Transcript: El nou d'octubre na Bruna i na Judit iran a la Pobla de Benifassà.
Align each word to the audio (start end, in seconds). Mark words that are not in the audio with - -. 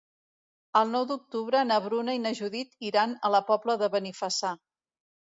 El 0.79 0.87
nou 0.93 1.03
d'octubre 1.09 1.59
na 1.71 1.75
Bruna 1.83 2.15
i 2.17 2.21
na 2.23 2.31
Judit 2.39 2.81
iran 2.87 3.13
a 3.29 3.31
la 3.35 3.41
Pobla 3.51 3.75
de 3.83 3.91
Benifassà. 3.97 4.51